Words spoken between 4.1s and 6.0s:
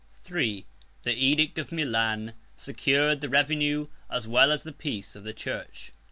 well as the peace of the church.